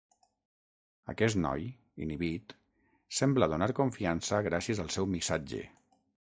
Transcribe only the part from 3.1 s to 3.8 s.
sembla donar